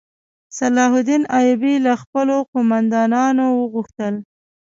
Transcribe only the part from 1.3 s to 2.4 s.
ایوبي له خپلو